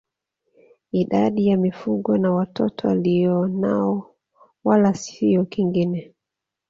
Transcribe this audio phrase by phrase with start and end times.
[0.91, 4.15] Idadi ya mifugo na watoto alionao
[4.63, 6.13] wala sio kingine